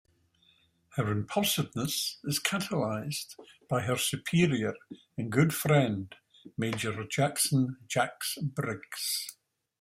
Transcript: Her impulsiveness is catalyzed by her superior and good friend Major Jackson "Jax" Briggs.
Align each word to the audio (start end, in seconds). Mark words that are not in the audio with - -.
Her 0.95 1.11
impulsiveness 1.11 2.17
is 2.23 2.39
catalyzed 2.39 3.35
by 3.69 3.81
her 3.81 3.97
superior 3.97 4.73
and 5.15 5.31
good 5.31 5.53
friend 5.53 6.15
Major 6.57 7.03
Jackson 7.07 7.77
"Jax" 7.87 8.39
Briggs. 8.41 9.37